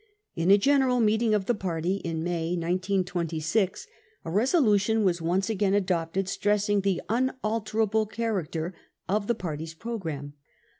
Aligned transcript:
In 0.35 0.49
a 0.49 0.57
general 0.57 0.99
meeting 0.99 1.35
of 1.35 1.45
the 1.45 1.53
party 1.53 1.97
in 1.97 2.23
May 2.23 2.53
1926, 2.55 3.85
a 4.25 4.31
resolution 4.31 5.03
was 5.03 5.21
once 5.21 5.47
again 5.47 5.75
adopted 5.75 6.27
stressing 6.27 6.81
the 6.81 7.01
s< 7.01 7.05
unalterable 7.07 8.07
character 8.07 8.73
95 9.09 9.15
of 9.15 9.27
the 9.27 9.35
party's 9.35 9.73
programme. 9.75 10.33